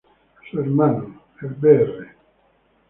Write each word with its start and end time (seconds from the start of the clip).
Su 0.49 0.59
hermano, 0.59 1.21
el 1.43 1.49
Br. 1.49 2.07